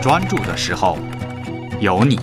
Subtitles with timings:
[0.00, 0.96] 专注的时候，
[1.80, 2.16] 有你；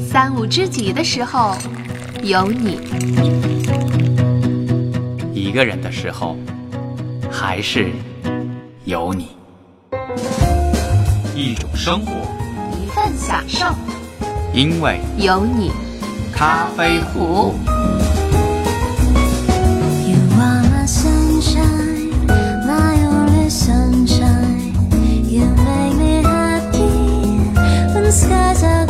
[0.00, 1.56] 三五知己的时候，
[2.22, 2.78] 有你；
[5.34, 6.36] 一个人的时候，
[7.30, 7.90] 还是
[8.84, 9.28] 有你。
[11.34, 12.12] 一种生活，
[12.80, 13.66] 一份享受，
[14.54, 15.72] 因为有你。
[16.32, 17.54] 咖啡壶。
[28.20, 28.87] 以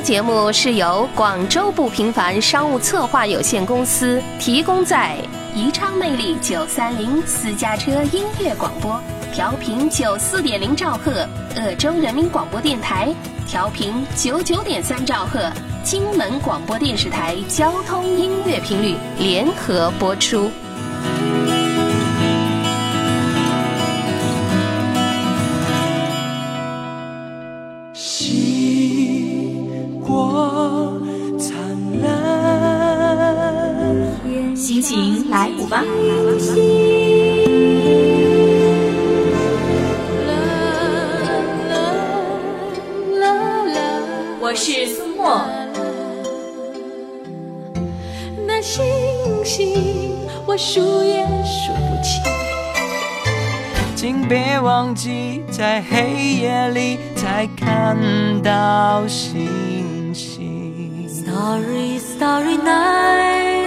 [0.00, 5.16] 节目是由广州不平凡商务策划有限公司提供在
[5.54, 9.00] 宜昌魅力九三零私家车音乐广播
[9.32, 13.14] 调频九四点零兆赫，鄂州人民广播电台
[13.46, 15.50] 调频九九点三兆赫，
[15.84, 20.50] 金门广播电视台交通音乐频率联合播出。
[44.50, 45.40] 我是苏沫。
[48.48, 48.82] 那星
[49.44, 52.20] 星，我数也数不清。
[53.94, 57.96] 请别忘记，在黑夜里才看
[58.42, 61.06] 到星星。
[61.08, 63.60] Starry, starry night。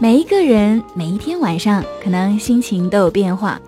[0.00, 3.60] 每一个人每一天晚上可能心情都有变化，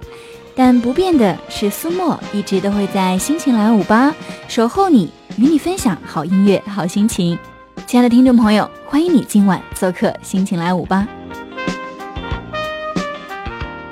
[0.54, 4.14] 但不变的是苏沫一直都会在心情来五八
[4.48, 7.38] 守候你，与你分享好音乐、好心情。
[7.86, 11.06] 亲爱的听众朋友，欢迎你今晚做客心情来五八。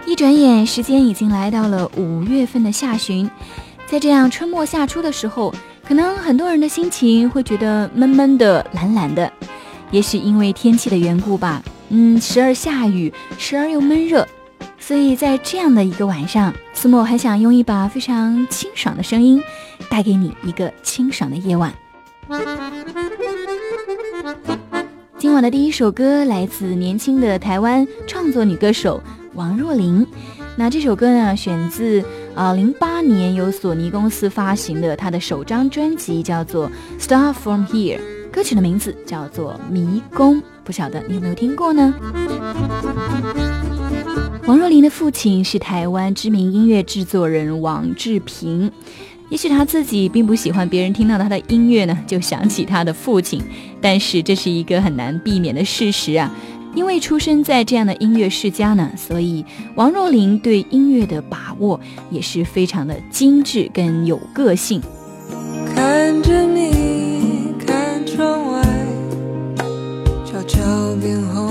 [0.06, 3.30] 一转眼，时间已经来到了五月份的下旬，
[3.86, 5.54] 在这样春末夏初的时候，
[5.86, 9.32] 可能很多人的心情会觉得闷闷的、懒懒的，
[9.90, 11.62] 也许因为天气的缘故吧。
[11.88, 14.26] 嗯，时而下雨，时而又闷热，
[14.90, 19.40] 所以在这样的一个晚上，苏沫很想用一把非常清爽的声音，
[19.88, 21.72] 带给你一个清爽的夜晚。
[25.16, 29.00] 今晚的第一首歌来自年轻的台湾创作女歌手
[29.34, 30.04] 王若琳，
[30.56, 36.68] 那这首歌呢，选自啊零八年由索尼公司发行的她的首张专辑，叫做
[37.00, 37.98] 《Star From Here》，
[38.32, 40.38] 歌曲的名字叫做《迷宫》。
[40.64, 41.94] 不晓得你有没有听过呢？
[44.50, 48.68] 王若琳的父亲是台湾知名音乐制作人王志平，
[49.28, 53.40] 也许他自己并不喜欢别人听到他的音乐呢，就想起他的父亲。
[53.80, 56.34] 但是这是一个很难避免的事实啊，
[56.74, 59.44] 因为出生在这样的音乐世家呢，所以
[59.76, 61.78] 王若琳对音乐的把握
[62.10, 64.82] 也是非常的精致跟有个性。
[65.76, 68.60] 看着你，看窗外。
[70.26, 70.58] 悄悄
[71.00, 71.49] 变红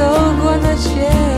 [0.00, 0.06] 走
[0.40, 1.29] 过那些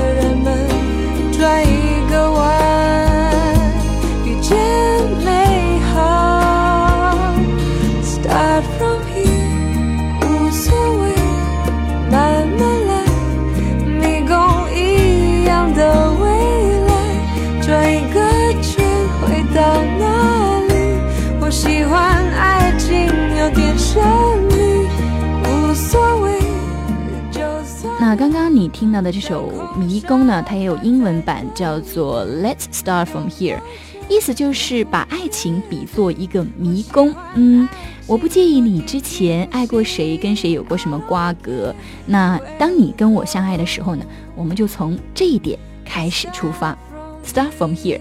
[28.82, 29.48] 听到的这首
[29.78, 33.60] 《迷宫》呢，它也有英文版，叫做 Let's Start from Here，
[34.08, 37.14] 意思就是把爱情比作一个迷宫。
[37.36, 37.68] 嗯，
[38.08, 41.72] 我不介意你之前爱过谁，跟谁有过什么瓜葛。
[42.06, 46.76] 那当你跟我相爱的时候呢，我们就从这一点开始出发
[47.24, 48.00] ，Start from here。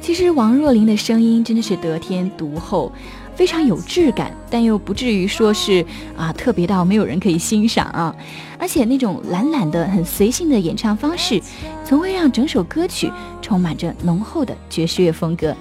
[0.00, 2.92] 其实王若琳的声音真的是得天独厚，
[3.34, 5.84] 非常有质感，但又不至于说是
[6.16, 8.14] 啊特别到没有人可以欣赏啊。
[8.58, 11.40] 而且那种懒懒的、很随性的演唱方式，
[11.84, 15.54] 总会让整首歌曲充满着浓厚的爵士乐风格。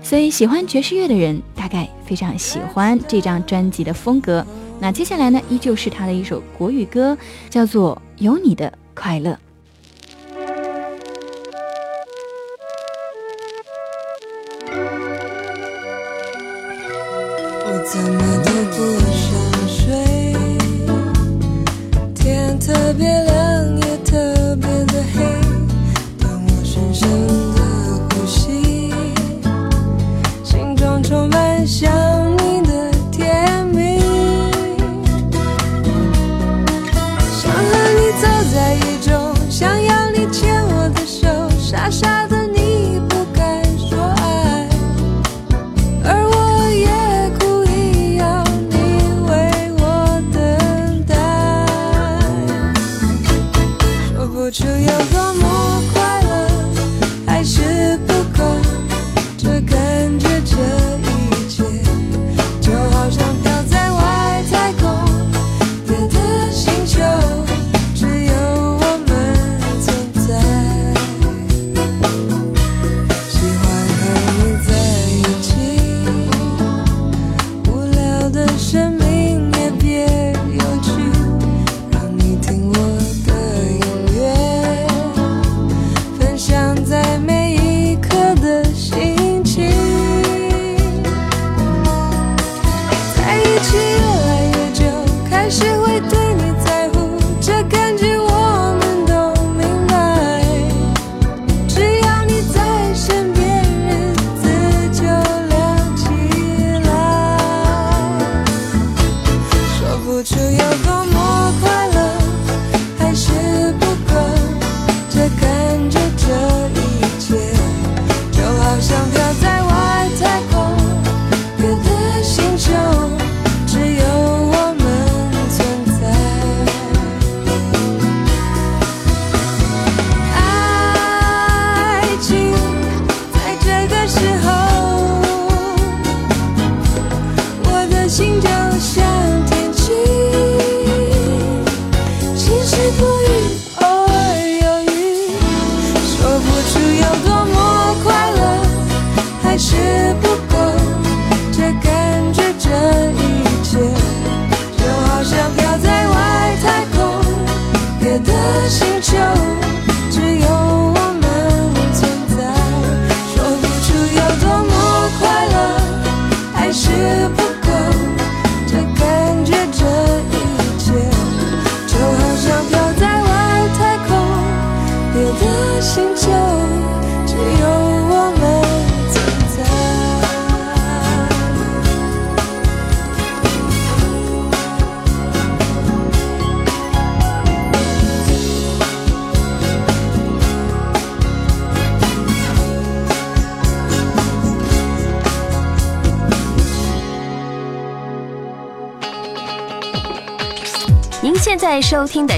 [0.00, 4.46] 所以喜欢爵士乐的人大概非常喜欢这张专辑的风格。
[4.78, 7.18] 那接下来呢，依旧是他的一首国语歌，
[7.50, 9.32] 叫做《有你的快乐》。
[17.90, 18.76] 怎么都不
[19.14, 19.26] 想
[19.66, 19.86] 睡，
[22.14, 23.27] 天特别冷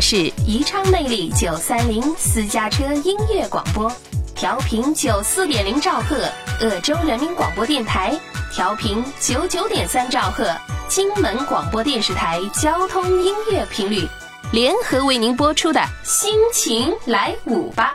[0.01, 3.93] 是宜昌魅力九三零私家车音乐广播，
[4.35, 6.17] 调频九四点零兆赫，
[6.61, 8.15] 鄂州人民广播电台；
[8.55, 10.57] 调频九九点三兆赫，
[10.89, 14.09] 金门广播电视台交通音乐频率
[14.53, 17.95] 联合为您播出的《心情来舞吧》。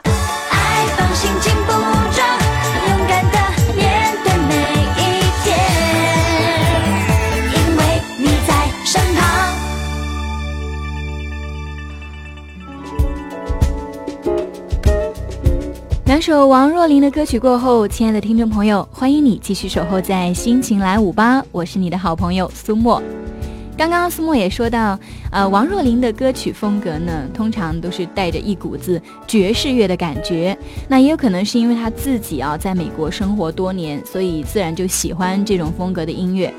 [16.16, 23.04] 两首王若琳的歌曲过后，亲爱的听众朋友，欢迎你继续守候在心情来舞吧，我是你的好朋友苏沫。
[23.78, 24.98] 刚刚苏沫也说到，
[25.30, 30.58] 呃，王若琳的歌曲风格呢，通常都是带着一股子爵士乐的感觉。
[30.88, 36.54] 那也有可能是因为她自己啊，在美国生活多年，所以自然就喜欢这种风格的音乐。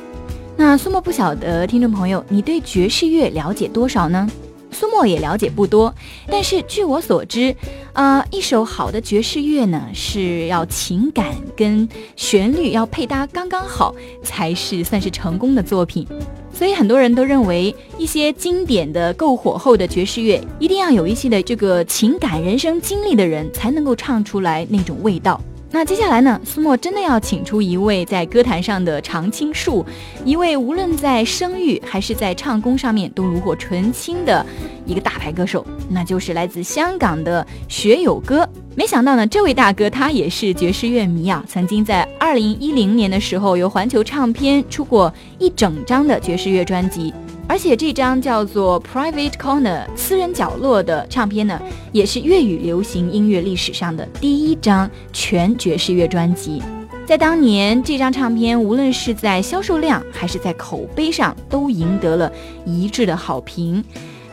[0.54, 4.28] 那苏沫不晓得，听众朋友，你对爵士乐了解多少呢？
[4.78, 5.94] 苏沫也了解不多，
[6.30, 7.56] 但是据我所知，
[7.94, 16.06] 啊，一首好的爵士乐呢，是要情感跟旋律要配搭刚刚好，才是算是成功的作品。
[16.52, 25.40] 所以很多人都认为，一些经典的够火候的爵士乐，一定要有一些的这个情感、人生经历的人，才能够唱出来那种味道。
[25.72, 29.84] 那接下来呢，苏沫真的要请出一位在歌坛上的常青树，
[30.24, 34.44] 一位无论在声誉还是在唱功上面都炉火纯青的
[34.86, 38.48] 一个大牌歌手，那就是来自香港的学友哥。
[38.74, 47.12] 没想到呢，这位大哥他也是爵士乐迷啊，曾经在二零一零年的时候，由环球唱片出过一整张的爵士乐专辑。
[47.48, 51.60] 而且这张叫做《Private Corner》私人角落的唱片呢，
[51.92, 56.60] 也是粤语流行音乐历史上的第一张全爵士乐专辑。
[57.06, 62.30] 在当年，这张唱片无论是在销售量还是在口碑上，都赢得了
[62.64, 63.82] 一致的好评。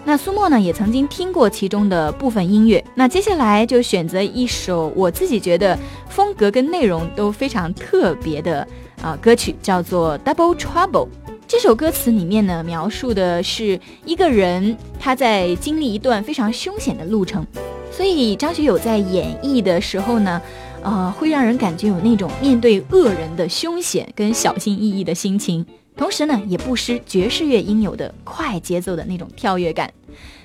[0.03, 2.83] 那苏沫呢，也曾经听过其中的部分音乐。
[2.95, 5.77] 那接下来就选择一首我自己觉得
[6.09, 8.67] 风格跟内容都非常特别的
[9.03, 11.07] 啊歌曲，叫做《Double Trouble》。
[11.53, 17.45] 这首歌词里面呢，描述的是一个人他在经历一段非常凶险的路程，
[17.91, 20.41] 所以张学友在演绎的时候呢，
[20.81, 25.63] 呃，会让人感觉有那种面对恶人的凶险跟小心翼翼的心情，
[25.95, 29.93] 同时呢，也不失爵士乐应有的快节奏的那种跳跃感。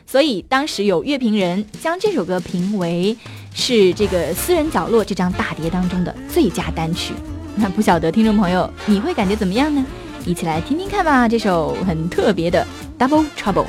[0.04, 3.16] 所以当时有乐评人将这首歌评为
[3.54, 7.14] 是这个《私人角落》这张大碟当中的最佳单曲。
[7.56, 9.82] 那不晓得听众朋友你会感觉怎么样呢？
[10.24, 12.66] 一起来聽聽看吧，這首很特別的
[12.98, 13.66] Double Trouble。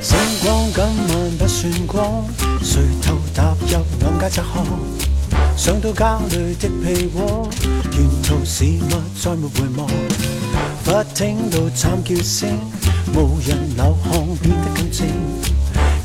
[0.00, 2.24] 星光今晚不算光，
[2.62, 4.66] 垂頭踏入暗街窄巷，
[5.56, 7.48] 想到家裏的被窩，
[7.92, 9.86] 沿途事物再沒回望，
[10.84, 12.58] 不聽到慘叫聲，
[13.14, 15.04] 無人流汗變得更靜，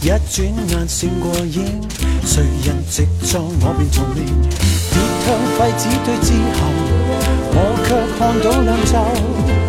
[0.01, 1.81] 一轉眼閃過影，
[2.25, 4.25] 誰人直撞我便逃命，
[4.91, 4.95] 跌
[5.25, 6.59] 向廢紙堆之後，
[7.51, 9.68] 我卻看到兩袖。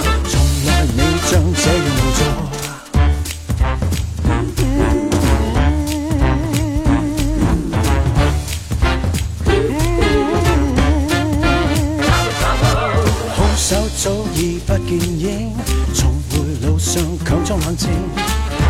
[13.71, 15.55] 手早已不见影，
[15.95, 17.89] 重回路上强装冷静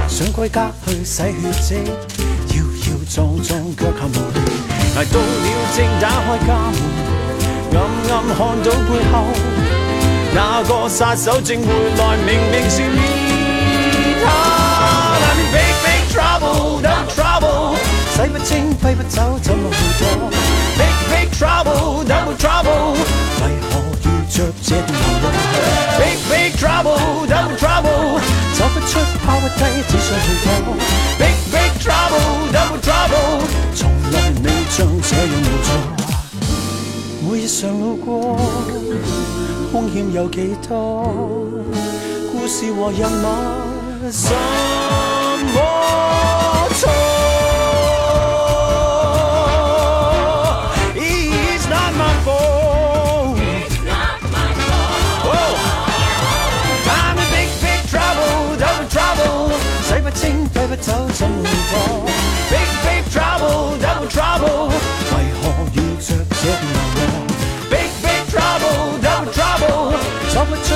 [0.08, 1.74] 想归家去洗血跡，
[2.50, 4.38] 搖搖撞撞腳下無力，
[4.96, 5.26] 捱到了
[5.76, 6.50] 正打開家
[7.72, 9.14] 門，暗暗看到背後
[10.36, 11.66] 那個殺手正回
[11.98, 13.02] 來，明明是你
[14.24, 14.30] 他。
[15.18, 17.74] I'm in big big trouble, no trouble，
[18.14, 20.30] 洗不清揮不走，怎麼去躲
[20.78, 22.94] ？Big big trouble, double trouble，
[23.42, 23.74] 為何
[24.32, 25.24] 着这段難過
[26.00, 28.20] ？Big big trouble, double trouble。
[28.58, 29.60] 走不出，拋不低，
[29.90, 30.48] 只想去躲。
[31.20, 33.44] Big big trouble, double trouble，
[33.76, 33.80] 从
[34.12, 35.70] 来未像这样无助。
[37.30, 38.40] 每日常路过，
[39.72, 40.72] 凶险有几多？
[42.32, 43.26] 故事和人物，
[44.12, 44.30] 什
[45.54, 45.56] 么
[60.81, 61.75] 走怎会躲？
[62.51, 65.45] Big big trouble, double trouble，为何
[65.75, 66.99] 遇着这段难过？
[67.71, 69.93] Big big trouble, double trouble，
[70.33, 70.69] 走不出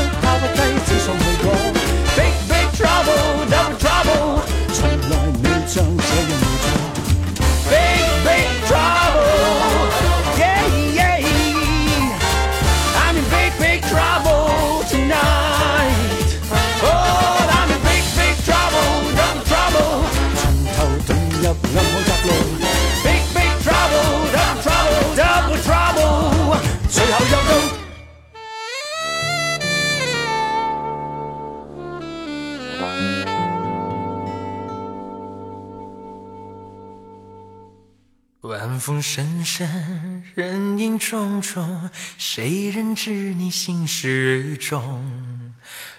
[38.75, 45.01] 晚风深深，人影重重，谁人知你心事雨中？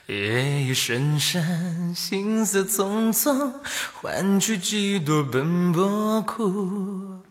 [0.08, 3.50] 夜雨深深，心思匆匆，
[3.94, 7.22] 换取几多奔波苦。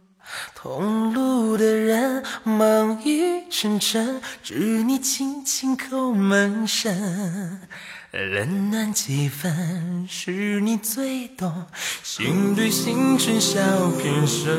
[0.56, 7.60] 同路的人，梦已成真，知你轻轻叩门声。
[8.16, 11.66] 冷暖几分，是你最懂，
[12.02, 13.60] 心对心春笑
[14.02, 14.58] 偏生。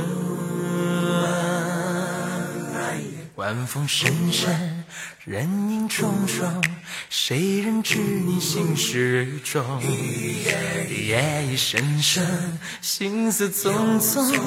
[3.37, 4.85] 晚风深深，
[5.25, 6.63] 人影重重，
[7.09, 9.65] 谁人知你心事重？
[9.83, 14.39] 夜夜深深，心思匆匆，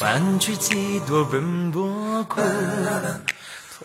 [0.00, 2.40] 换取几多奔波苦。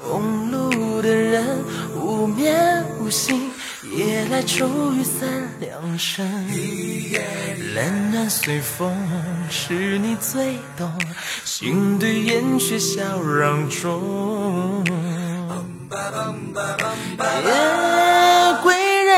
[0.01, 1.63] 同路的人，
[1.97, 3.51] 无眠无醒，
[3.91, 5.27] 夜来骤雨三
[5.59, 6.25] 两声。
[7.73, 8.95] 冷暖随风，
[9.49, 10.91] 是你最懂，
[11.43, 14.83] 心对烟却笑让中。
[17.45, 17.51] 夜
[18.63, 19.13] 归人，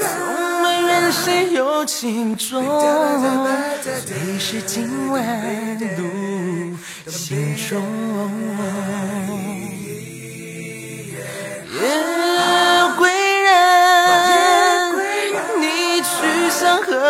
[0.00, 2.62] 从没怨谁有情重，
[4.04, 6.02] 最是今晚独
[7.10, 7.82] 心中。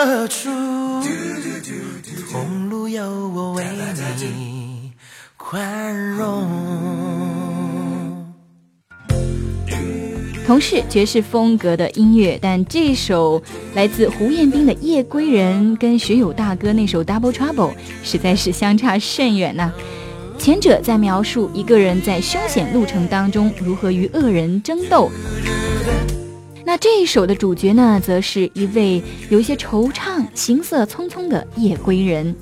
[0.05, 0.49] 何处？
[2.31, 3.65] 同路有我为
[4.19, 4.91] 你
[5.37, 6.49] 宽容。
[10.45, 13.41] 同是爵士风格的音乐，但这首
[13.75, 17.71] 来自胡彦斌的《夜归人》跟学友大哥那首《Double Trouble》
[18.03, 19.73] 实在是相差甚远呐、
[20.37, 25.13] 前者在描述一个人在凶险路程当中如何与恶人争斗，
[26.65, 32.35] 那这一首的主角呢，则是一位有一些惆怅、行色匆匆的夜归人。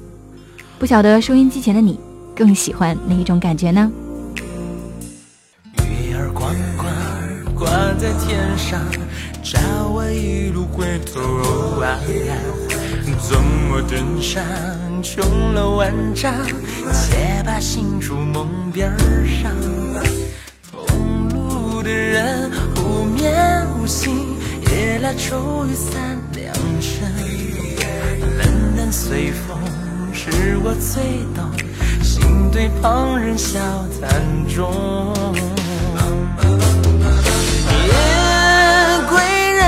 [0.79, 1.99] 不晓得收音机前的你
[2.37, 3.91] 更喜欢哪一种感觉呢？
[5.79, 6.93] 月儿光光
[7.55, 8.81] 挂在天上，
[9.43, 11.21] 照我一路回头
[11.81, 11.99] 望。
[13.23, 13.39] 纵
[13.73, 14.43] 我登上
[15.03, 16.35] 琼楼万丈，
[16.93, 19.51] 且把心筑梦边儿上。
[21.91, 24.37] 人无眠无心，
[24.71, 27.03] 夜来骤雨三两声。
[28.39, 29.59] 冷暖随风，
[30.13, 31.03] 是我最
[31.35, 31.51] 懂，
[32.03, 33.59] 心对旁人笑
[34.01, 34.11] 谈
[34.49, 34.73] 中。
[37.87, 37.93] 夜
[39.09, 39.13] 归
[39.57, 39.61] 人，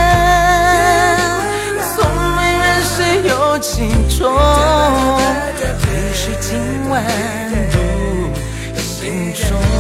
[1.95, 1.95] 从
[2.37, 2.97] 没怨谁
[3.29, 4.21] 有情重，
[5.59, 5.63] 最
[6.15, 6.51] 是今
[6.89, 6.93] 晚
[7.73, 7.77] 独
[8.79, 9.72] 心中。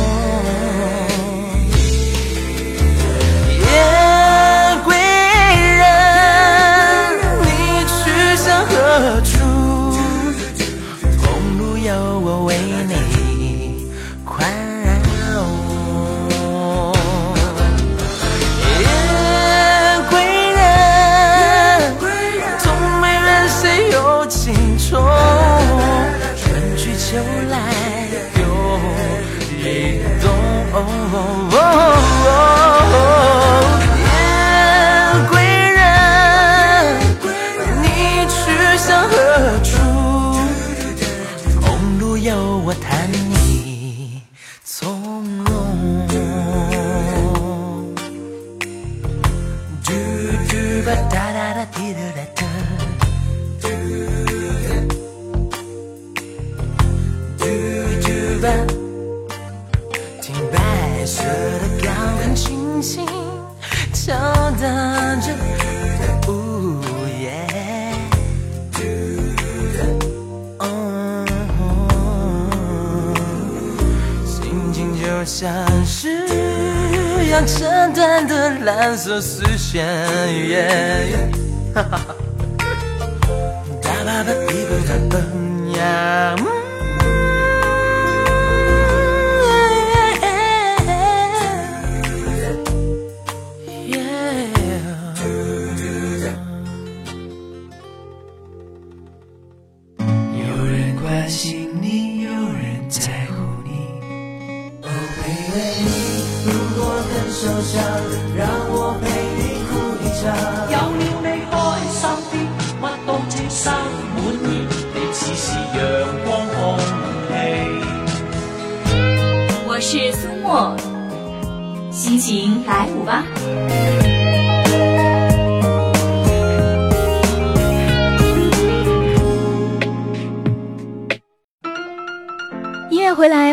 [78.92, 81.41] 蓝色丝线。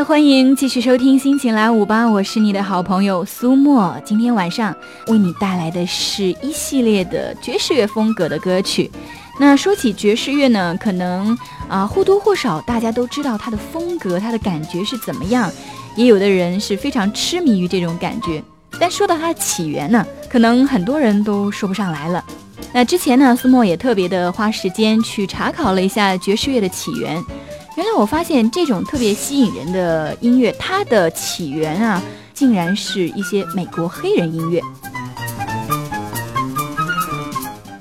[0.09, 3.95] 欢迎继续收听《心情来舞吧》，我是你的好朋友苏沫。
[4.03, 8.89] 今天晚上为你带来的是一系列的爵士乐风格的歌曲。
[9.39, 15.47] 那说起爵士乐呢，可能啊或多或少大家都知道它的风格，它的感觉是怎么样。
[15.95, 18.43] 也有的人是非常痴迷于这种感觉。
[18.79, 22.25] 但说到它的起源呢，可能很多人都说不上来了。
[22.73, 27.23] 那之前呢，苏沫也特别的花时间去查考了一下爵士乐的起源。
[27.79, 34.61] 原来我发现这种特别吸引人的音乐，它的起源啊，竟然是一些美国黑人音乐。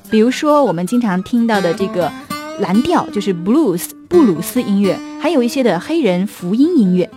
[0.08, 2.08] 比如说我们经常听到的这个
[2.60, 7.10] 蓝调，就是 blues 布鲁斯音乐，还有一些的黑人福音音乐。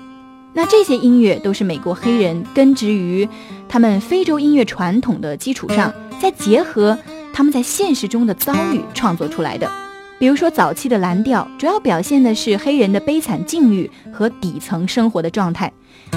[0.53, 3.29] 那这些音乐都是美国黑人根植于
[3.69, 6.97] 他们非洲音乐传统的基础上，再结合
[7.31, 9.69] 他们在现实中的遭遇创作出来的。
[10.21, 15.73] 比如说，早期的蓝调主要表现的是黑人的悲惨境遇和底层生活的状态，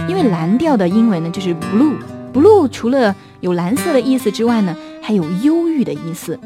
[0.06, 6.38] 因为蓝调的英文呢就是 blue，blue 除了有蓝色的意思之外呢，还有忧郁的意思。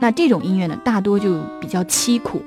[0.00, 2.40] 那这种音乐呢，大多就比较凄苦，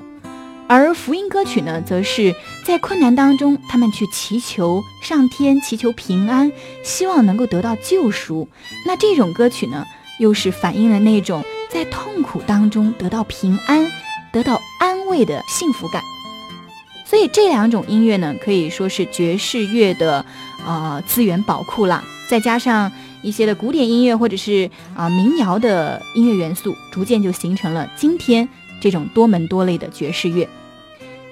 [0.66, 2.34] 而福音歌曲呢，则是
[2.66, 8.50] 在困难当中，他们去祈求上天，祈求平安，希望能够得到救赎。
[8.88, 9.86] 那这种歌曲呢，
[10.18, 13.88] 又是反映了那种在痛苦当中得到平安。
[14.32, 16.02] 得到安慰的幸福感，
[17.06, 20.26] 所以这两种音乐呢，可以说是爵士乐的
[20.66, 22.04] 呃资源宝库了。
[22.30, 28.48] 再加上一些的古典音乐或者是啊民谣的音乐元素，逐渐就形成了今天
[28.82, 30.48] 这种多门多类的爵士乐。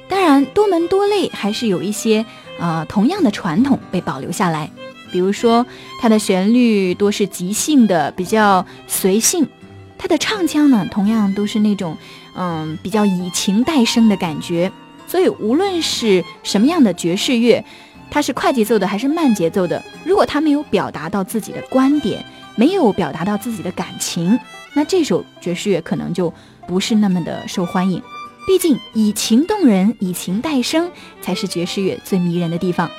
[0.07, 2.25] 当然，多门多类还是有一些
[2.59, 4.71] 啊同样的传统被保留下来，
[5.11, 5.65] 比如说
[5.99, 9.45] 它的旋律多是即兴的，比较随性。
[9.97, 11.97] 它的唱腔呢，同样都是那种，
[12.35, 14.71] 嗯，比较以情代声的感觉。
[15.07, 17.63] 所以，无论是什么样的爵士乐，
[18.09, 24.37] 它是快节奏的还是慢节奏的，如果它没有表达到自己的观点，没有表达到自己的感情，
[24.73, 26.33] 那这首爵士乐可能就
[26.67, 28.01] 不是那么的受欢迎。
[28.47, 30.89] 毕竟，以情动人，以情代声，
[31.21, 32.89] 才是爵士乐最迷人的地方。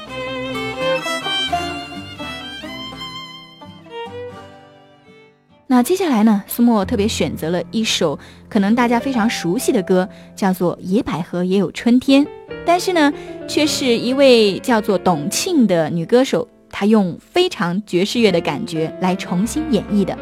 [5.68, 6.44] 那接下来呢？
[6.46, 8.16] 苏沫特别选择了一首
[8.48, 12.24] 可能大家非常熟悉的歌，叫做《野百合也有春天》，
[12.64, 13.12] 但是呢，
[13.48, 20.16] 却是一位叫做董庆的女歌手，她用非常爵士乐的感觉来重新演绎的。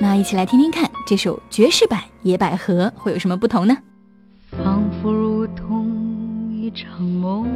[0.00, 3.78] 那一起来听听看，这首爵士版《野百合》会有什么不同呢？
[4.50, 5.86] 仿佛如同
[6.52, 7.46] 一场梦，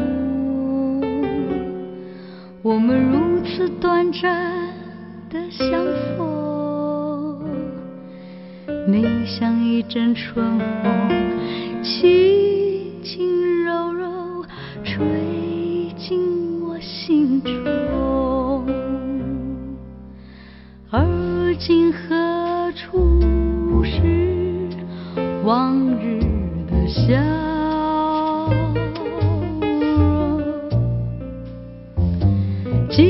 [2.63, 4.69] 我们如此短暂
[5.29, 5.85] 的相
[6.17, 6.36] 逢。
[8.89, 14.45] 你像一阵春风，轻轻柔柔
[14.85, 17.53] 吹进我心中。
[20.93, 24.69] 而今何处是
[25.45, 26.21] 往日
[26.71, 27.13] 的笑
[29.83, 30.41] 容？
[32.89, 33.03] 记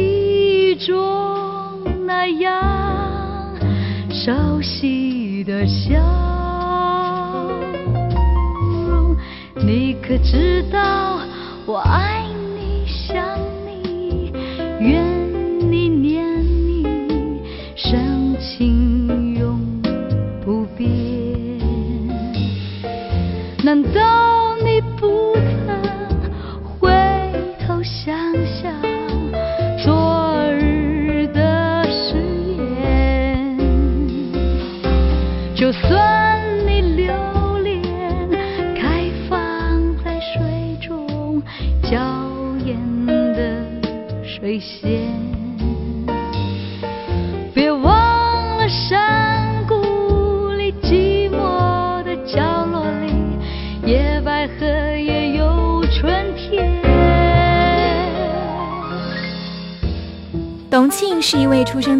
[0.72, 0.96] 忆中
[2.06, 3.54] 那样
[4.08, 5.15] 熟悉。
[5.46, 5.94] 的笑
[8.88, 9.16] 容，
[9.54, 11.20] 你可知道
[11.64, 12.24] 我爱
[12.56, 13.16] 你、想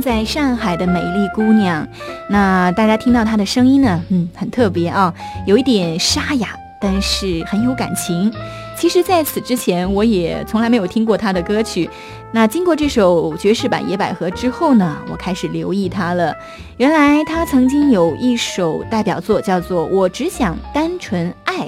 [0.07, 1.85] 在上海的美丽姑娘。
[2.31, 4.01] 那大家听到她的声音呢？
[4.11, 5.13] 嗯，很特别啊，
[5.49, 8.33] 有一点沙哑，但是很有感情。
[8.77, 11.91] 其实，在此之前，我也从来没有听过她的歌曲。
[12.31, 16.33] 那经过这首爵士版《野百合》之后呢，我开始留意她了。
[16.77, 21.63] 原来她曾经有一首代表作，叫做《我只想单纯爱》，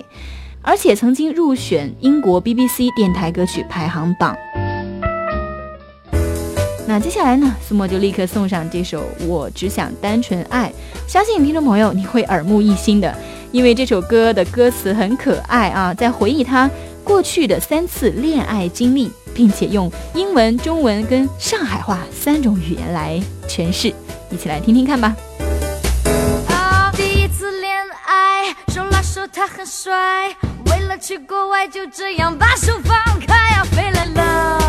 [0.62, 4.36] 而且曾经入选英国 BBC 电台歌曲排行榜。
[6.88, 10.72] 那接下来呢，苏沫就立刻送上这首《我只想单纯爱》，
[11.06, 13.14] 相信听众朋友你会耳目一新的，
[13.52, 16.68] 因为这首歌的歌词很可爱啊，在回忆他
[17.04, 23.92] 过去的三次恋爱经历，并且用英文、中文跟上海话三种语言来诠释，
[24.30, 25.14] 一起来听听看吧。
[26.96, 27.70] 第一次恋
[28.06, 30.34] 爱，手拉手他很帅，
[30.70, 34.67] 为了去国外就这样把手放开啊，fell in love，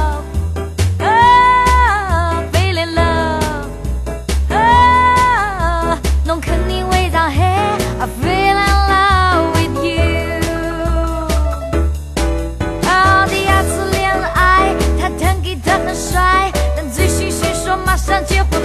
[18.26, 18.59] 结婚，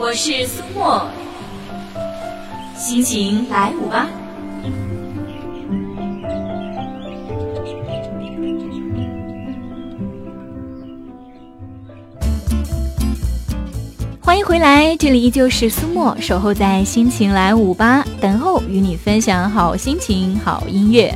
[0.00, 1.04] 我是苏沫，
[2.76, 4.08] 心情来舞吧。
[14.20, 21.12] 欢迎回来，这里依旧是苏沫，守候在心情来舞吧，等候与你分享好心情、好音乐。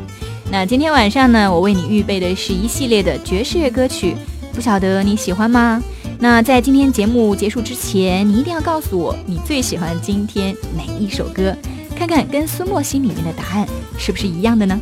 [0.51, 4.17] 那今天晚上呢，我为你预备的是一系列的爵士乐歌曲，
[4.53, 5.81] 不晓得你喜欢吗？
[6.23, 11.53] 那在今天节目结束之前，你一定要告诉我你最喜欢今天哪一首歌，
[11.97, 13.67] 看看跟苏沫心里面的答案
[13.99, 14.81] 是不是一样的呢？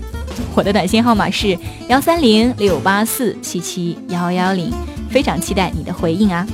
[0.55, 4.70] 我的短信号码是幺三零六八四七七幺幺零，
[5.09, 6.46] 非常期待你的回应啊！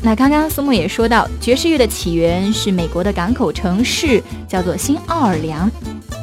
[0.00, 5.68] 那刚刚苏沫也说到，爵士乐的起源是美国的港口城市，叫做新奥尔良。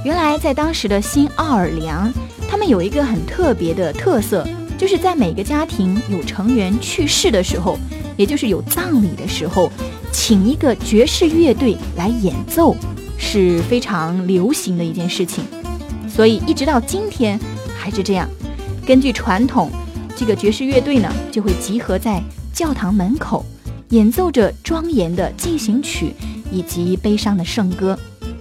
[0.06, 2.10] 原来在当时的新奥尔良，
[2.50, 4.48] 他们有一个很特别的特色，
[4.82, 7.78] 就是在每个家庭有成员去世的时候，
[8.18, 9.72] 也就是有葬礼的时候，
[10.12, 12.76] 请一个爵士乐队来演奏，
[13.16, 15.44] 是非常流行的一件事情。
[16.10, 17.40] 所以一直到今天
[17.78, 18.28] 还是这样。
[18.84, 19.70] 根据传统，
[20.16, 22.20] 这个爵士乐队呢就会集合在
[22.52, 23.46] 教堂门口，
[23.90, 26.12] 演奏着庄严的进行曲
[26.52, 27.96] 以及悲伤的圣歌，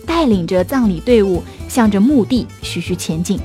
[0.07, 3.39] 带领着葬礼队伍向着墓地徐徐前进。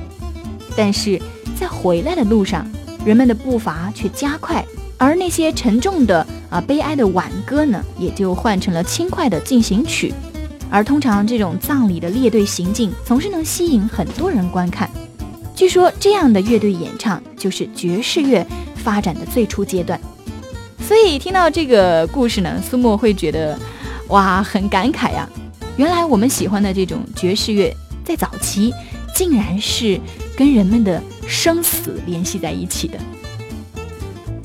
[0.74, 1.20] 但是
[1.60, 2.66] 在回来的路上，
[3.06, 4.66] 人们的步伐却加快，
[4.98, 10.12] 而那些沉重的啊，悲哀的挽歌呢，也就换成了轻快的进行曲。
[10.68, 14.90] 而通常这种葬礼的列队行进，总是能吸引很多人观看。
[15.54, 20.00] 据说这样的乐队演唱，就是爵士乐发展的最初阶段。
[20.80, 23.56] 所以听到这个故事呢，苏沫会觉得，
[24.08, 25.28] 哇，很感慨呀。
[25.76, 27.72] 原来我们喜欢的这种爵士乐，
[28.04, 28.74] 在早期
[29.14, 30.00] 竟然是
[30.36, 32.98] 跟人们的生死联系在一起的。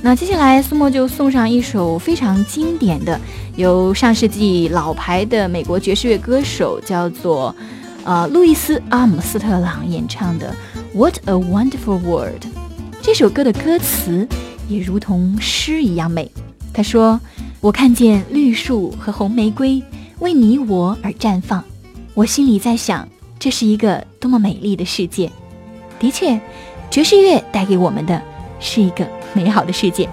[0.03, 3.19] 那接下来，苏墨就送上一首非常经典的，
[3.55, 7.55] 由上世纪老牌的美国爵士乐歌手叫做，
[8.03, 10.55] 呃，路易斯·阿姆斯特朗演唱的
[10.97, 12.45] 《What a Wonderful World》。
[12.99, 14.27] 这首歌的歌词
[14.67, 16.31] 也如同诗一样美。
[16.73, 17.19] 他说
[17.61, 19.83] ：“我看见绿树和红玫瑰
[20.17, 21.63] 为你我而绽放，
[22.15, 25.29] 我心里在想，这是一个多么美丽的世界。
[25.99, 26.39] 的确，
[26.90, 28.20] 爵士乐带给我们的
[28.58, 30.08] 是一个。”美好的世界。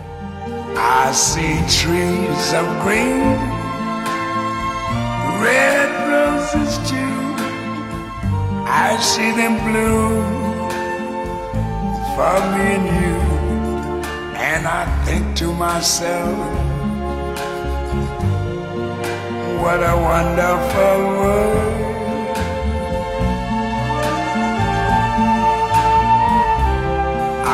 [0.76, 3.38] I see trees of green,
[5.40, 7.14] red roses too.
[8.68, 10.24] I see them bloom
[12.16, 13.16] for me and you.
[14.36, 16.36] And I think to myself,
[19.62, 21.87] what a wonderful world.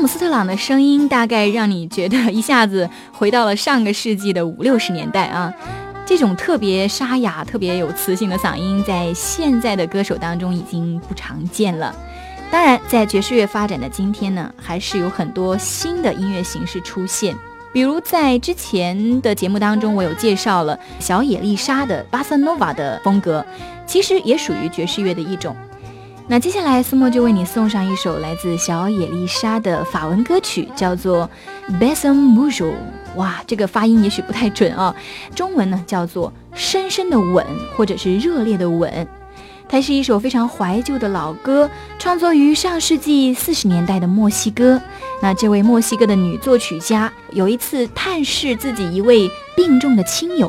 [0.00, 5.52] 姆斯特朗的声音大概让你觉得一下子回到了上个世纪的五六十年代啊，
[6.06, 11.94] 这种特别沙哑、特别有磁性的嗓音，在现在的歌手当中已经不常见了。
[12.50, 17.36] 当然，在爵士乐发展的今天呢，还是有很多新的音乐形式出现。
[17.70, 23.44] 比如在之前的节目当中，我有介绍了小野丽莎的巴塞诺瓦的风格，
[23.86, 25.54] 其实也属于爵士乐的一种。
[26.30, 31.28] 那接下来，苏墨就为你送上一首来自小野丽莎的法文歌曲，叫做
[31.80, 32.72] 《b e s s a m b o u j o
[33.16, 34.94] 哇，这个发音也许不太准啊，
[35.34, 37.44] 中文呢叫做“深深的吻”
[37.76, 39.08] 或者是“热烈的吻”。
[39.68, 41.68] 它是一首非常怀旧的老歌，
[41.98, 44.80] 创作于上世纪四十年代的墨西哥。
[45.20, 50.48] 那这位墨西哥的女作曲家有一次探视自己一位病重的亲友，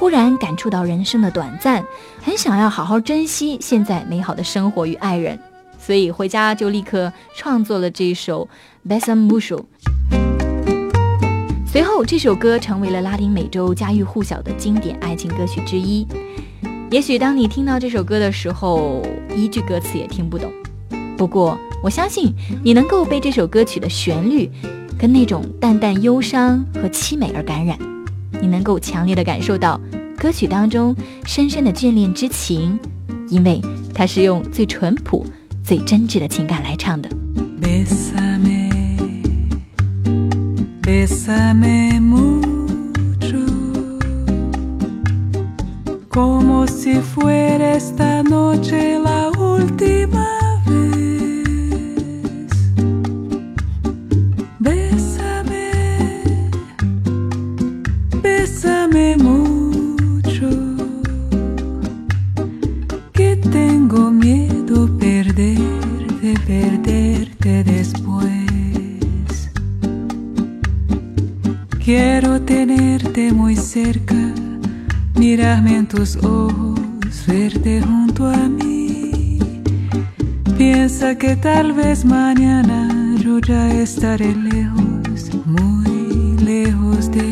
[0.00, 1.84] 忽然感触到人生的短暂，
[2.22, 5.38] 很想要好好珍惜现在美好的生活与爱人，
[5.78, 8.48] 所以回家就立刻创作了这首
[8.88, 9.66] 《b e s s a m b u s h o
[11.66, 16.06] 随后，这首歌成为了拉丁美洲家喻户晓的经典爱情歌曲之一。
[16.90, 19.02] 也许当你听到这首歌的时候，
[19.36, 20.50] 一句歌词也听不懂。
[21.18, 22.32] 不过，我相信
[22.64, 24.50] 你能够被这首歌曲的旋律，
[24.98, 27.78] 跟那种淡淡忧伤和凄美而感染。
[28.40, 29.80] 你能够强烈的感受到
[30.18, 32.78] 歌曲当中深深的眷恋之情，
[33.28, 33.60] 因为
[33.94, 35.24] 它是用最淳朴、
[35.62, 37.08] 最真挚的情感来唱的。
[59.16, 60.48] Mucho,
[63.50, 69.50] tengo miedo perderte, perderte después.
[71.84, 74.14] Quiero tenerte muy cerca,
[75.16, 76.80] mirarme en tus ojos,
[77.26, 79.38] verte junto a mí.
[80.56, 87.29] Piensa que tal vez mañana yo ya estaré lejos, muy lejos de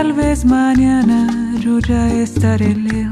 [0.00, 1.26] tal vez mañana
[1.60, 3.09] yo ya estaré lejos,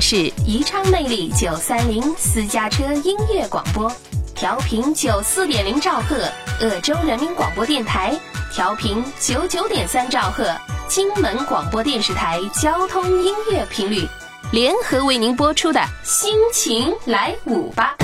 [0.00, 3.90] 是宜昌魅力九三零私家车音乐广播，
[4.34, 6.28] 调频九四点零兆赫，
[6.60, 8.14] 鄂州人民广播电台；
[8.52, 10.54] 调频九九点三兆赫，
[10.86, 14.06] 金门广播电视台交通音乐频率，
[14.52, 17.96] 联合为您播出的《心情来舞吧》。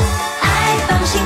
[0.43, 1.21] 爱放心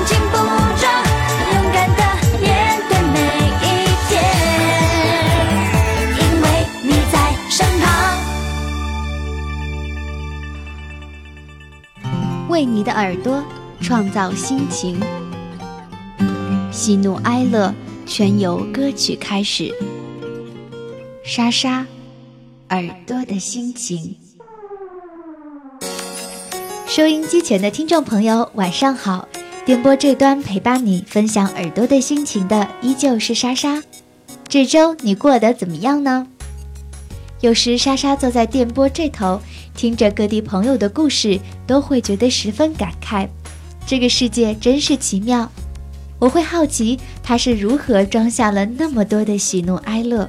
[12.58, 13.40] 为你的耳朵
[13.80, 15.00] 创造心情，
[16.72, 17.72] 喜怒哀乐
[18.04, 19.72] 全由歌曲开始。
[21.24, 21.86] 莎莎，
[22.70, 24.16] 耳朵的心情。
[26.88, 29.28] 收音机前的听众朋友，晚上好！
[29.64, 33.84] 电波这端陪伴你分享耳朵的心情的，依旧是莎莎。
[34.48, 36.26] 这周你过得怎么样呢？
[37.40, 39.40] 有时莎莎坐在电波这头，
[39.76, 43.28] 听着各地朋友的故事，都会觉得十分感慨。
[43.86, 45.48] 这个世界真是奇妙，
[46.18, 50.28] 我会好奇它是如何装下了那么多的喜怒哀乐。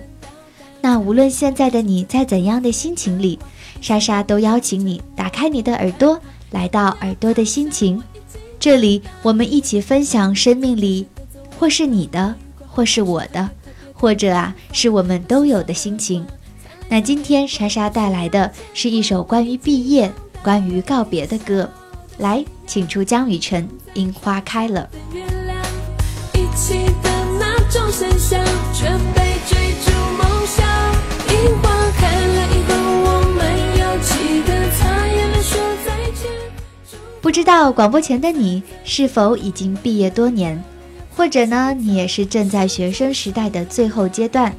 [0.82, 3.40] 那无论现在的你在怎样的心情里，
[3.82, 8.02] 莎莎都邀请你打开你的耳朵，来到耳朵的心情。
[8.60, 11.08] 这里我们一起分享生命里，
[11.58, 12.36] 或是你的，
[12.68, 13.50] 或是我的，
[13.94, 16.24] 或者啊是我们都有的心情。
[16.92, 20.12] 那今天莎莎带来的是一首关于毕业、
[20.42, 21.70] 关于告别的歌，
[22.18, 24.90] 来，请出江雨晨，《樱花开了》。
[37.22, 40.62] 不知道广播前的你是否已经毕业多年，
[41.16, 44.52] 或者呢，你也是正在学生时代的最后阶段。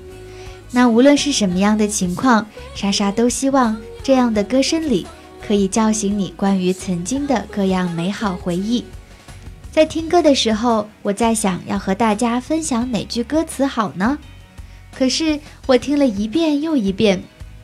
[0.73, 5.07] 那无论是什么样的情况，莎莎都希望这样的歌声里
[5.47, 8.85] 可以叫醒你关于曾经的各样美好回忆。
[9.73, 14.19] 在听歌的时候，我在想要和大家分享哪句歌词好呢？
[14.93, 17.23] 可是我听了一遍又一遍，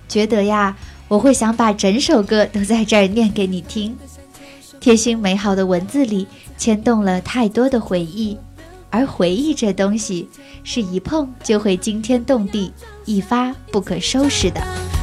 [0.09, 0.77] 觉得呀，
[1.09, 3.97] 我会想把整首歌都在这儿念给你听。
[4.79, 8.37] 贴心美好的文字里牵动了太多的回忆，
[8.97, 10.27] 而回忆这东西
[10.65, 12.73] 是一碰就会惊天动地、
[13.05, 14.63] 一发不可收拾的。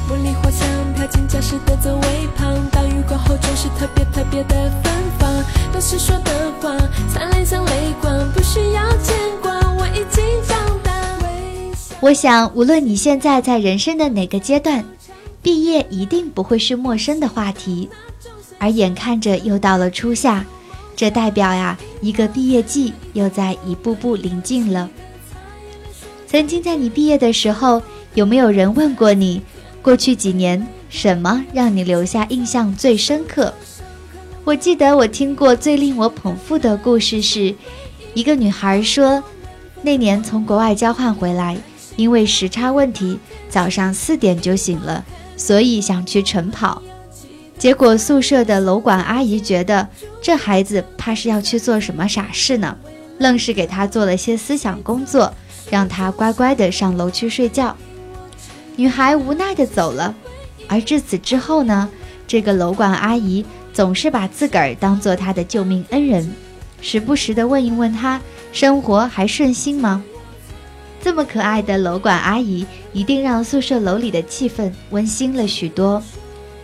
[0.10, 5.32] 茉莉花香飘进教室的座位旁，当雨过后总是特别特别的芬芳。
[5.72, 6.76] 当时说的话
[7.08, 7.72] 灿烂像泪
[8.02, 10.92] 光，不需要牵挂，我已经长大。
[12.00, 14.84] 我想，无论你现在在人生的哪个阶段，
[15.44, 17.88] 毕业一定不会是陌生的话题。
[18.58, 20.44] 而眼看着又到了初夏，
[20.96, 24.90] 这代表呀，一个毕业季又在一步步临近了。
[26.28, 27.82] 曾经在你毕业的时候，
[28.14, 29.42] 有没有人问过你，
[29.82, 33.54] 过去几年什么让你留下印象最深刻？
[34.44, 37.56] 我记得我听过最令我捧腹的故事是，
[38.14, 39.24] 一个女孩说，
[39.82, 41.58] 那年从国外交换回来，
[41.96, 43.18] 因为时差问题，
[43.50, 45.06] 早上四点就醒了，
[45.38, 46.82] 所以想去晨跑。
[47.64, 49.88] 结果宿舍的楼管阿姨觉得
[50.22, 52.78] 这孩子怕是要去做什么傻事呢，
[53.20, 55.34] 愣是给他做了些思想工作，
[55.70, 57.74] 让他乖乖的上楼去睡觉。
[58.76, 60.14] 女孩无奈的走了。
[60.68, 61.90] 而至此之后呢，
[62.28, 66.30] 这个楼管阿姨总是把自个儿当做她的救命恩人，
[66.82, 68.20] 时不时的问一问她
[68.52, 70.04] 生活还顺心吗？
[71.02, 76.04] 这么可爱的楼管阿姨，一定让宿舍楼里的气氛温馨了许多。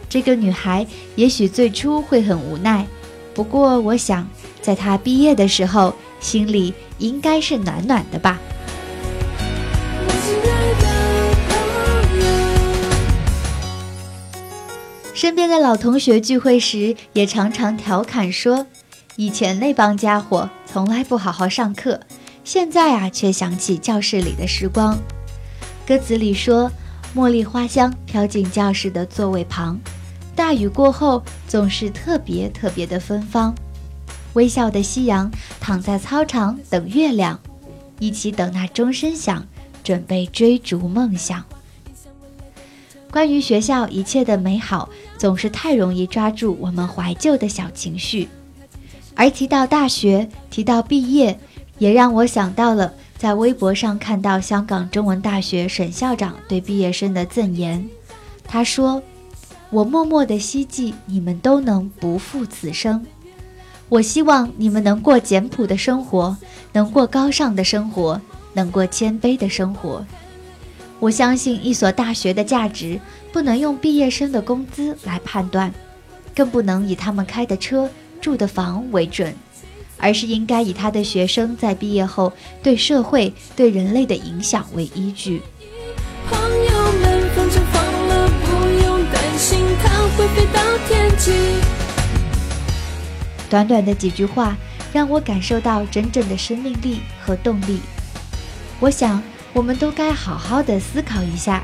[0.10, 0.86] 这个女孩
[1.16, 2.88] 也许最初会很无奈，
[3.36, 4.28] 不过我想，
[4.60, 8.40] 在她毕业的时候，心里应该是暖暖的吧。
[15.14, 18.66] 身边的老同学聚会时，也常常调侃说
[19.18, 22.00] ：“以前那帮家伙从来不好好上课，
[22.44, 24.98] 现在啊，却想起教室里的时光。”
[25.86, 26.72] 歌词里说
[27.14, 29.78] ：“茉莉花香飘进教室的座位旁，
[30.40, 33.54] 大雨过后总是特别特别的芬芳。
[34.36, 35.30] 微笑的夕阳
[35.60, 37.38] 躺在操场等月亮，
[38.00, 39.46] 一起等那钟声响，
[39.84, 41.44] 准备追逐梦想。”
[43.12, 44.88] 关于学校一切的美好，
[45.18, 48.30] 总是太容易抓住我们怀旧的小情绪。
[49.16, 51.38] 而提到大学，提到毕业，
[51.80, 57.86] 也让我想到了在微博上看到香港中文大学沈校长对毕业生的赠言。
[58.48, 59.04] 他说
[59.72, 63.06] ：“我默默的希冀你们都能不负此生。
[63.88, 66.36] 我希望你们能过简朴的生活，
[66.74, 68.20] 能过高尚的生活，
[68.54, 70.06] 能过谦卑的生活。”
[71.00, 73.00] 我相信一所大学的价值
[73.32, 75.74] 不能用毕业生的工资来判断，
[76.36, 77.90] 更不能以他们开的车、
[78.20, 79.34] 住的房为准，
[79.98, 85.42] 而是应该以他的学生在毕业后对社会、对人类的影响为依据。
[89.40, 91.32] 心它会飞到天际。
[93.50, 94.58] 短短的几句话，
[94.92, 97.80] 让我感受到真正的生命力和动力。
[98.82, 99.24] 我想，
[99.54, 101.64] 我们都该好好的思考一下，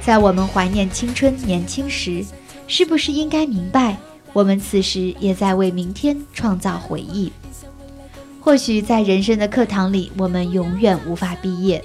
[0.00, 2.24] 在我们怀念青春年轻时，
[2.66, 3.98] 是不是应该明白，
[4.32, 7.30] 我们此时也在为明天创造回忆。
[8.40, 11.84] 或许在人生的课堂里，我们永远无法毕业，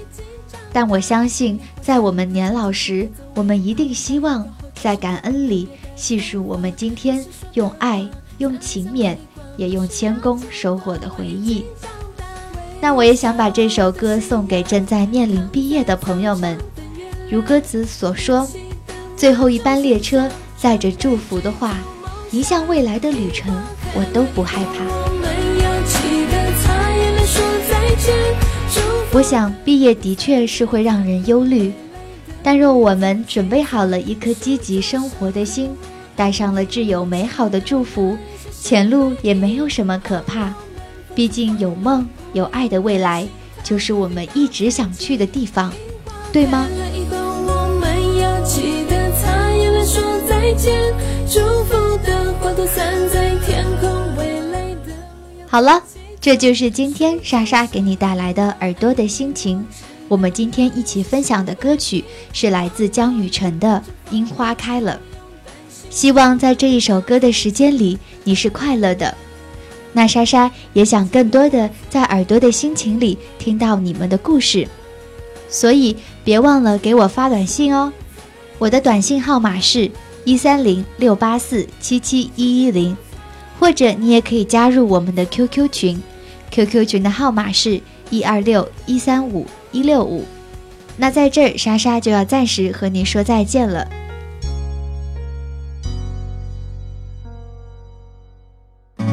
[0.72, 4.48] 但我相信，在我们年老时，我们一定希望
[4.82, 7.24] 在感恩里细数我们今天
[7.54, 8.08] 用爱、
[8.38, 9.16] 用勤勉，
[9.56, 11.64] 也用谦恭收获的回忆。
[12.80, 16.58] 那我也想把这首歌送给正在面临毕业的朋友们，
[17.30, 18.46] 如歌词所说，
[19.16, 21.76] 最后一班列车载着祝福的话，
[22.32, 23.52] 迎向未来的旅程，
[23.94, 24.84] 我都不害怕。
[29.12, 31.72] 我想毕业的确是会让人忧虑，
[32.46, 35.74] 但若我们准备好了一颗积极生活的心，
[36.14, 38.16] 带上了挚友美好的祝福，
[38.52, 40.54] 前路也没有什么可怕。
[41.12, 43.26] 毕竟有梦有爱的未来，
[43.64, 45.72] 就是我们一直想去的地方，
[46.32, 46.68] 对吗？
[55.48, 55.82] 好了，
[56.20, 59.66] 这就是今天莎莎给你带来的耳朵的心情。
[60.08, 63.82] 我们今天一起分享的歌曲是来自江雨晨的
[64.14, 65.00] 《樱花开了》，
[65.90, 69.12] 希望在这一首歌的时间里你是快乐的。
[69.92, 74.68] 那莎莎也想更多的在耳朵的心情里听到你们的故事，
[75.48, 77.92] 所以别忘了给我发短信哦。
[78.58, 79.90] 我的短信号码是
[80.24, 82.96] 一三零六八四七七一一零，
[83.58, 86.00] 或者你也可以加入我们的 QQ 群
[86.52, 87.80] ，QQ 群的号码是
[88.10, 89.46] 一二六一三五。
[89.72, 90.24] 一六五。
[90.96, 93.86] 那在这儿，莎莎就要暂时和您说再见了。
[98.98, 99.04] 有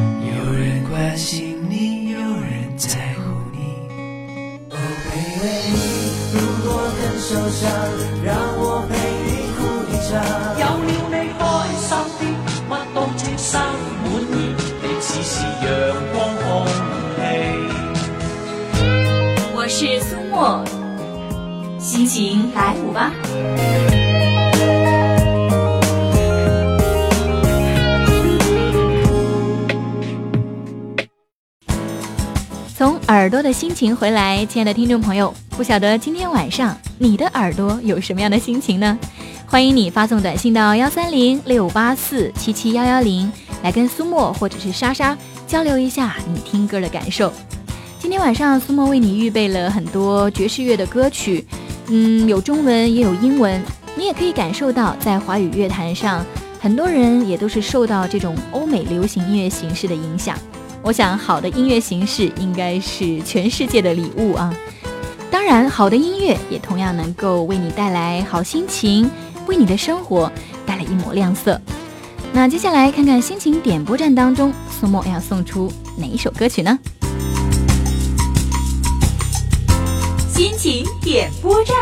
[0.52, 3.20] 人关心你，有人在乎
[3.52, 3.58] 你。
[6.32, 7.70] 如果很受伤，
[8.24, 8.96] 让我陪
[9.26, 10.12] 你哭一场。
[10.58, 11.42] 有了你開
[11.76, 11.86] 心
[12.18, 12.22] 啲，
[12.70, 13.60] 乜都稱心
[14.04, 14.34] 滿意，
[14.82, 15.66] 你似是陽
[16.14, 17.18] 光空氣。
[19.56, 20.00] 我是
[20.34, 20.64] 苏沫，
[21.78, 23.12] 心情来舞吧。
[32.76, 38.98] 从耳朵的心情回来，亲爱的听众朋友，不晓得今天晚上你的耳朵有什么样的心情呢？
[39.46, 43.30] 欢迎你发送短信到幺三零六八四七七幺幺零，
[43.62, 45.16] 来跟苏沫或者是莎莎
[45.46, 47.32] 交流一下你听歌的感受。
[48.04, 51.42] 今天晚上苏沫为你预备了很多爵士乐的歌曲，
[51.86, 53.58] 嗯，有中文也有英文，
[53.96, 56.22] 你也可以感受到在华语乐坛上，
[56.60, 60.36] 很多人也都是受到这种欧美流行音乐形式的影响。
[60.82, 64.54] 我想，好的音乐形式应该是全世界的礼物啊！
[65.30, 69.10] 当然，好的音乐也同样能够为你带来好心情，
[69.46, 70.30] 为你的生活
[70.66, 71.58] 带来一抹亮色。
[72.34, 76.78] 那接下来看看心情点播站当中，苏沫要送出哪一首歌曲呢？
[80.34, 81.76] 心情点播站。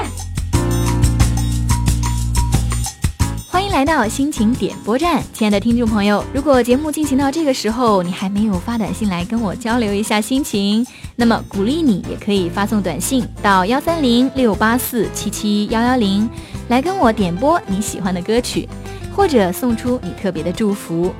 [3.48, 10.86] 欢迎来到心情点播站，亲爱的听众朋友，如果节目进行到这个时候，你还没有发短信来跟我交流一下心情，
[11.16, 16.28] 那么鼓励你也可以发送短信到幺三零六八四七七幺幺零，
[16.68, 18.68] 来跟我点播你喜欢的歌曲，
[19.16, 21.11] 或者送出你特别的祝福。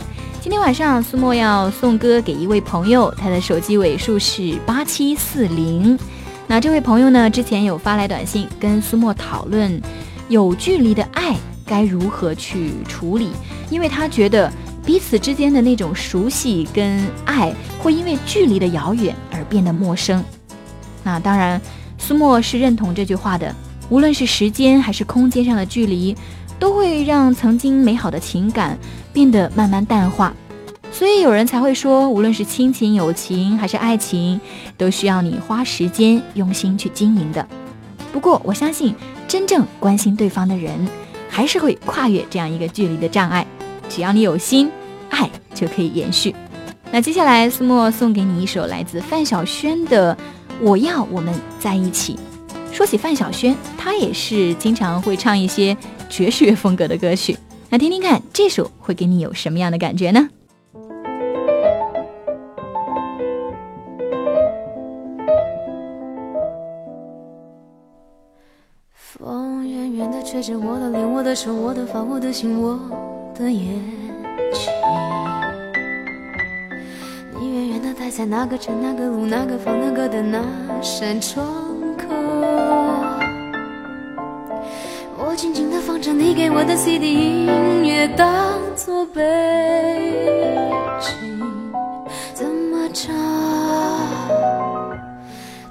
[0.43, 5.99] 今天晚上苏沫要送歌给一位朋友，他的手机尾数是八七四零。
[6.53, 9.81] 那这位朋友呢，之前有发来短信跟苏沫讨论
[10.29, 11.35] 有距离的爱。
[11.65, 13.31] 该如何去处理？
[13.71, 14.53] 因为他觉得
[14.85, 20.23] 彼此之间的那种熟悉跟爱，会因为距离的遥远而变得陌生。
[21.03, 21.59] 那当然，
[21.97, 23.55] 苏沫是认同这句话的。
[23.89, 26.15] 无论是时间还是空间上的距离，
[26.59, 28.77] 都会让曾经美好的情感
[29.11, 30.35] 变得慢慢淡化。
[30.93, 34.41] 所以有人才会说，无论是亲情、友情还是爱情，
[34.77, 37.45] 都需要你花时间用心去经营的。
[38.13, 38.95] 不过我相信，
[39.27, 40.87] 真正关心对方的人。
[41.35, 43.47] 还是会跨越这样一个距离的障碍，
[43.89, 44.71] 只要你有心，
[45.09, 46.35] 爱就可以延续。
[46.91, 50.15] 那接下来，苏沫送给你一首来自范晓萱的
[50.61, 52.19] 《我要我们在一起》。
[52.77, 55.75] 说起范晓萱，她也是经常会唱一些
[56.11, 57.35] 爵士乐风格的歌曲。
[57.71, 60.29] 那听听看，这首会给你有什么样的感觉呢？
[70.43, 72.77] 着我的脸，我的手，我的发，我的心，我
[73.35, 73.75] 的眼
[74.53, 74.73] 睛。
[77.39, 80.43] 你远远的待在那个城、那个路、那个房、那个的那
[80.83, 81.47] 扇窗
[81.97, 82.07] 口。
[85.17, 89.23] 我静静的放着你给我的 CD 音乐，当作背
[91.01, 91.41] 景，
[92.35, 93.15] 怎么唱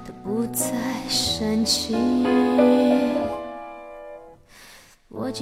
[0.06, 0.72] 都不再
[1.08, 2.81] 煽情。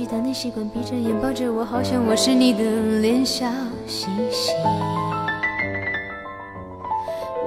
[0.00, 2.62] 我记得你习惯闭着眼抱着我，好像我是你的
[3.02, 3.46] 脸笑
[3.86, 4.50] 嘻嘻。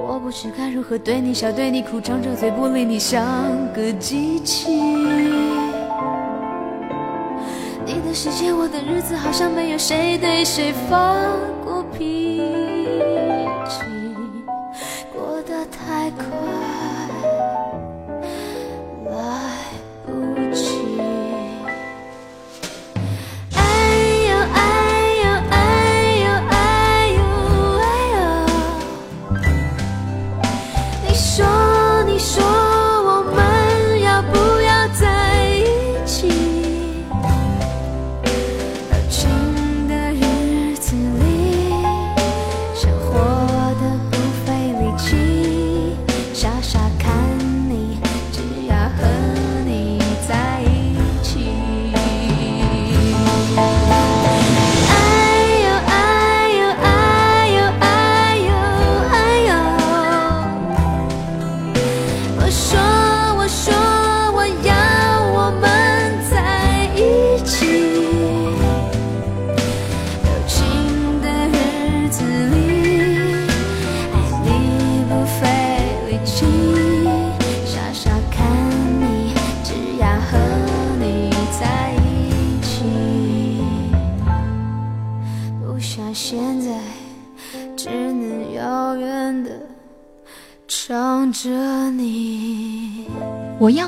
[0.06, 3.24] 我不知该如何对你笑，对你哭，张着嘴不理你，像
[3.72, 4.72] 个机器。
[7.84, 11.26] 你的世界，我的日子，好像没有谁对谁放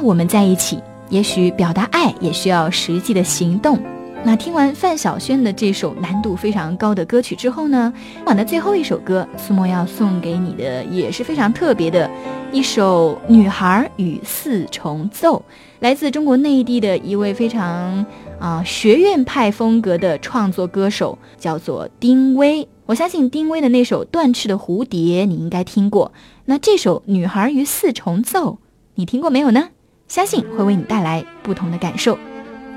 [0.06, 0.78] 我们在一起，
[1.08, 3.76] 也许表达爱也需要实际的行动。
[4.22, 7.92] 那听完范晓萱的这首难度非常高的歌曲之后呢，
[8.24, 12.08] 晚的最后一首歌，苏沫要送给你的也是非常特别的
[12.52, 15.38] 一首《女孩与四重奏》，
[15.80, 18.06] 来自中国内地的一位非常
[18.38, 22.68] 啊、学院派风格的创作歌手，叫做丁薇。
[22.86, 26.12] 我相信丁薇的那首《断翅的蝴蝶》你应该听过，
[26.44, 28.52] 那这首《女孩与四重奏》
[28.94, 29.70] 你听过没有呢？
[30.08, 32.18] 相信会为你带来不同的感受。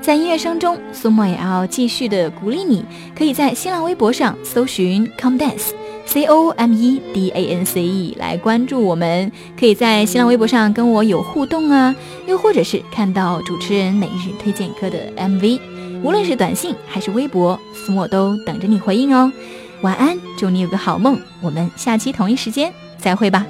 [0.00, 2.84] 在音乐声中，苏沫也要继续的鼓励你，
[3.16, 5.70] 可以在新浪微博上搜寻 “com dance”。
[6.06, 11.94] C O M E D A N C E 来关注我们，可以在新浪微博上跟我有互动啊，
[12.26, 15.60] 又或者是看到主持人每日推荐歌的 MV，
[16.02, 19.30] 无论是短信还是微博，苏沫都等着你回应哦。
[19.82, 23.46] 晚安，祝你有个好梦，我们下期同一时间再会吧。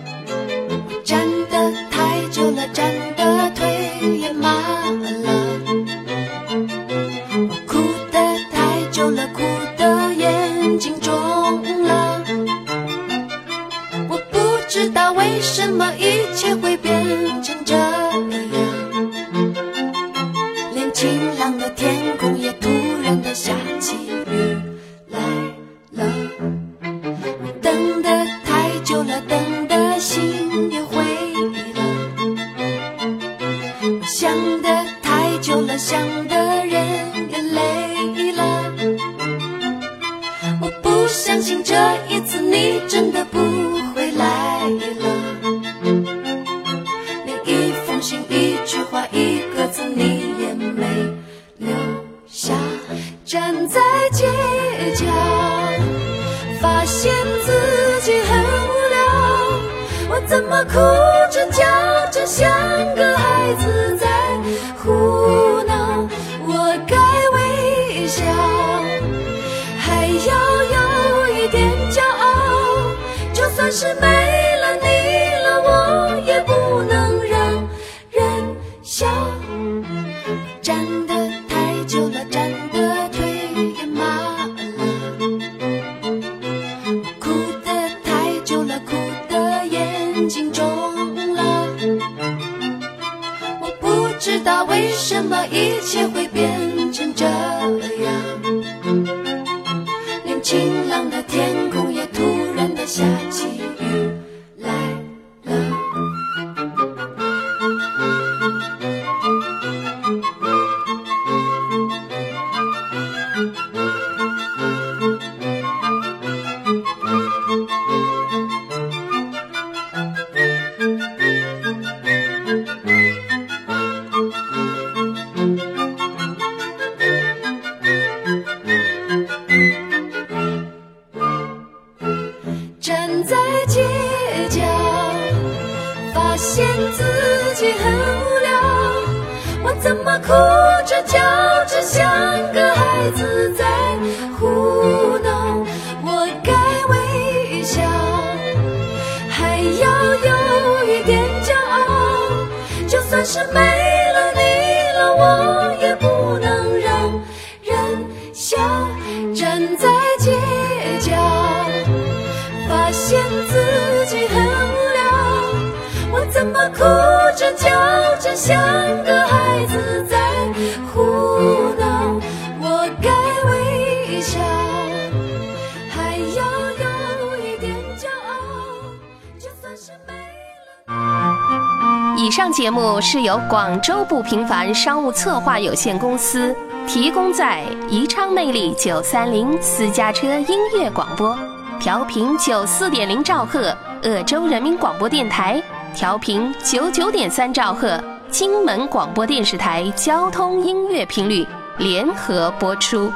[183.13, 186.55] 是由广州不平凡商务策划有限公司
[186.87, 191.37] 提供在宜昌魅力九三零私家车音乐广播，
[191.81, 195.61] 调频九四点零兆赫，鄂州人民广播电台
[195.93, 198.01] 调频九九点三兆赫，
[198.31, 201.45] 金门广播电视台交通音乐频率
[201.79, 203.11] 联合播出。